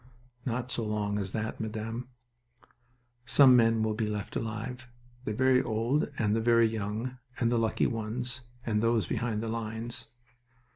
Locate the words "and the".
6.17-6.41, 7.39-7.59